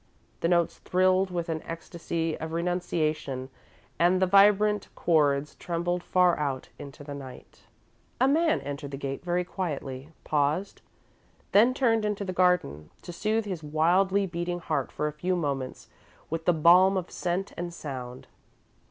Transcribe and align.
The 0.39 0.47
notes 0.47 0.79
thrilled 0.79 1.29
with 1.29 1.47
an 1.47 1.61
ecstasy 1.61 2.35
of 2.39 2.53
renunciation, 2.53 3.51
and 3.99 4.19
the 4.19 4.25
vibrant 4.25 4.87
chords 4.95 5.53
trembled 5.53 6.01
far 6.01 6.39
out 6.39 6.69
into 6.79 7.03
the 7.03 7.13
night. 7.13 7.67
[Illustration: 8.19 8.33
musical 8.33 8.33
notation.] 8.47 8.53
A 8.57 8.57
man 8.57 8.67
entered 8.67 8.89
the 8.89 8.97
gate 8.97 9.23
very 9.23 9.43
quietly, 9.43 10.09
paused, 10.23 10.81
then 11.51 11.75
turned 11.75 12.03
into 12.03 12.25
the 12.25 12.33
garden, 12.33 12.89
to 13.03 13.13
soothe 13.13 13.45
his 13.45 13.61
wildly 13.61 14.25
beating 14.25 14.57
heart 14.57 14.91
for 14.91 15.05
a 15.05 15.13
few 15.13 15.35
moments 15.35 15.87
with 16.31 16.45
the 16.45 16.51
balm 16.53 16.97
of 16.97 17.11
scent 17.11 17.53
and 17.55 17.71
sound. 17.71 18.25